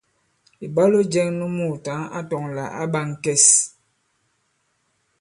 Ìbwalo 0.65 0.99
jɛ̄ŋ 1.11 1.27
nu 1.37 1.45
muùtaŋ 1.57 1.99
a 2.17 2.19
tɔ̄ŋ 2.29 2.43
lā 2.55 2.65
ǎ 2.81 2.83
ɓā 2.93 3.01
ŋ̀kɛs. 3.11 3.45